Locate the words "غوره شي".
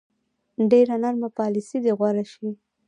1.97-2.49